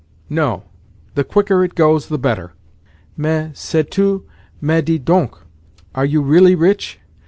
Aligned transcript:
"No. 0.31 0.63
The 1.13 1.23
quicker 1.23 1.63
it 1.63 1.75
goes 1.75 2.07
the 2.07 2.17
better." 2.17 2.53
"Mais—sais 3.15 3.85
tu—mais 3.91 4.83
dis 4.83 4.97
donc, 4.99 5.37
are 5.93 6.05
you 6.05 6.23
really 6.23 6.55
rich? 6.55 6.99